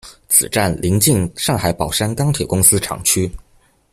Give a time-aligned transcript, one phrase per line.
[0.29, 3.31] 此站邻近上海宝山钢铁公司厂区。